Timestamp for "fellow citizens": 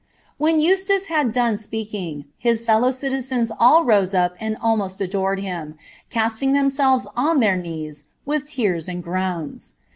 2.65-3.51